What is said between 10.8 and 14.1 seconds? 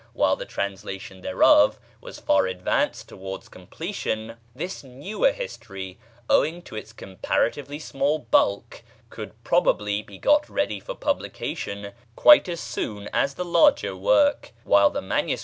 publication quite as soon as the larger